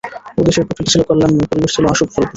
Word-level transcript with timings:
এ 0.37 0.45
দেশের 0.47 0.65
প্রকৃতি 0.67 0.89
ছিল 0.93 1.01
কল্যাণময়ী, 1.07 1.47
পরিবেশ 1.51 1.71
ছিল 1.75 1.85
আশু 1.93 2.03
ফলপ্রসূ। 2.05 2.29